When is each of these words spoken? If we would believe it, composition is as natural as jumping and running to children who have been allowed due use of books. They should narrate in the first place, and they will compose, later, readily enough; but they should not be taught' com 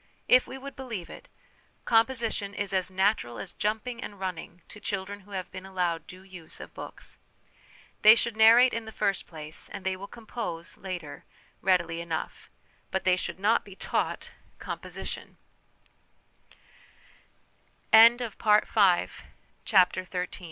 If 0.27 0.47
we 0.47 0.57
would 0.57 0.75
believe 0.75 1.11
it, 1.11 1.27
composition 1.85 2.55
is 2.55 2.73
as 2.73 2.89
natural 2.89 3.37
as 3.37 3.51
jumping 3.51 4.01
and 4.01 4.19
running 4.19 4.63
to 4.69 4.79
children 4.79 5.19
who 5.19 5.31
have 5.37 5.51
been 5.51 5.63
allowed 5.63 6.07
due 6.07 6.23
use 6.23 6.59
of 6.59 6.73
books. 6.73 7.19
They 8.01 8.15
should 8.15 8.35
narrate 8.35 8.73
in 8.73 8.85
the 8.85 8.91
first 8.91 9.27
place, 9.27 9.69
and 9.69 9.85
they 9.85 9.95
will 9.95 10.07
compose, 10.07 10.75
later, 10.75 11.23
readily 11.61 12.01
enough; 12.01 12.49
but 12.89 13.03
they 13.03 13.15
should 13.15 13.39
not 13.39 13.63
be 13.63 13.75
taught' 13.75 14.31
com 14.57 14.79